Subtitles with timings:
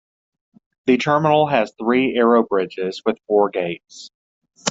[0.87, 4.09] The terminal has three aerobridges with four gates.